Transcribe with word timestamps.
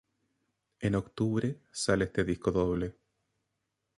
En 0.79 0.95
octubre 0.95 1.59
sale 1.69 2.05
este 2.05 2.23
disco 2.23 2.51
doble. 2.51 2.97